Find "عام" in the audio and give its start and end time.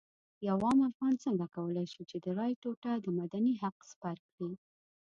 0.65-0.79